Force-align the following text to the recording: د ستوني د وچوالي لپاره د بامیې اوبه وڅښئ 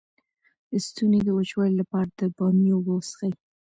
د 0.69 0.71
ستوني 0.85 1.19
د 1.25 1.29
وچوالي 1.37 1.75
لپاره 1.81 2.09
د 2.19 2.21
بامیې 2.35 2.71
اوبه 2.75 2.91
وڅښئ 2.95 3.31